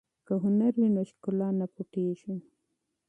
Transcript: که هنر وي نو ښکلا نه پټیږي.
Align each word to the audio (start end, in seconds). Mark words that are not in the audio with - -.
که 0.25 0.33
هنر 0.43 0.73
وي 0.79 0.89
نو 0.95 1.01
ښکلا 1.09 1.49
نه 1.59 1.65
پټیږي. 1.73 2.35